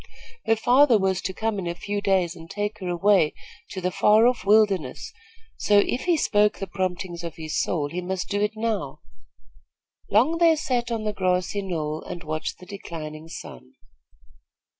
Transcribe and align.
Her 0.47 0.55
father 0.55 0.97
was 0.97 1.21
to 1.21 1.31
come 1.31 1.59
in 1.59 1.67
a 1.67 1.75
few 1.75 2.01
days 2.01 2.35
and 2.35 2.49
take 2.49 2.79
her 2.79 2.87
away 2.87 3.35
to 3.69 3.79
the 3.79 3.91
far 3.91 4.25
off 4.25 4.43
wilderness, 4.43 5.13
so, 5.57 5.77
if 5.85 6.05
he 6.05 6.17
spoke 6.17 6.57
the 6.57 6.65
promptings 6.65 7.23
of 7.23 7.35
his 7.35 7.61
soul, 7.61 7.87
he 7.87 8.01
must 8.01 8.27
do 8.27 8.41
it 8.41 8.53
now. 8.55 9.01
Long 10.09 10.39
they 10.39 10.55
sat 10.55 10.89
on 10.91 11.03
the 11.03 11.13
grassy 11.13 11.61
knoll 11.61 12.01
and 12.01 12.23
watched 12.23 12.57
the 12.57 12.65
declining 12.65 13.27
sun. 13.27 13.75